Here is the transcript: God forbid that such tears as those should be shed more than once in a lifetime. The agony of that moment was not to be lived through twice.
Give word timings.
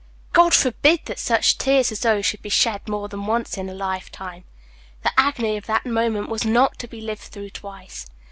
God 0.33 0.55
forbid 0.55 1.01
that 1.05 1.19
such 1.19 1.59
tears 1.59 1.91
as 1.91 1.99
those 1.99 2.25
should 2.25 2.41
be 2.41 2.49
shed 2.49 2.89
more 2.89 3.07
than 3.07 3.27
once 3.27 3.55
in 3.55 3.69
a 3.69 3.73
lifetime. 3.75 4.45
The 5.03 5.11
agony 5.15 5.57
of 5.57 5.67
that 5.67 5.85
moment 5.85 6.27
was 6.27 6.43
not 6.43 6.79
to 6.79 6.87
be 6.87 7.01
lived 7.01 7.21
through 7.21 7.51
twice. 7.51 8.07